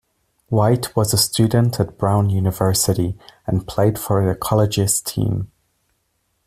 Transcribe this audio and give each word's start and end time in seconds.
White 0.47 0.95
was 0.95 1.13
a 1.13 1.17
student 1.19 1.79
at 1.79 1.95
Brown 1.99 2.31
University, 2.31 3.15
and 3.45 3.67
played 3.67 3.99
for 3.99 4.25
the 4.27 4.33
college's 4.33 4.99
team. 4.99 5.51